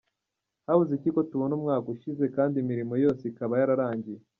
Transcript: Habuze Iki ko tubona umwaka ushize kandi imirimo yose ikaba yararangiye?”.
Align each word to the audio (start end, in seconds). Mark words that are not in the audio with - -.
Habuze 0.67 0.91
Iki 0.97 1.09
ko 1.15 1.21
tubona 1.29 1.53
umwaka 1.57 1.87
ushize 1.95 2.25
kandi 2.35 2.55
imirimo 2.63 2.93
yose 3.03 3.21
ikaba 3.31 3.53
yararangiye?”. 3.61 4.19